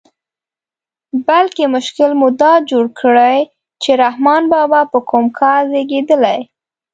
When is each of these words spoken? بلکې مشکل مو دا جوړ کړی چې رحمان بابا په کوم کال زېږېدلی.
بلکې 1.27 1.63
مشکل 1.75 2.11
مو 2.19 2.27
دا 2.41 2.53
جوړ 2.69 2.85
کړی 2.99 3.37
چې 3.81 3.91
رحمان 4.03 4.43
بابا 4.53 4.81
په 4.91 4.99
کوم 5.09 5.25
کال 5.39 5.63
زېږېدلی. 5.73 6.39